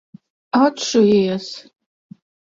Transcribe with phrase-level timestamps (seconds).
[0.61, 1.45] Atšujies!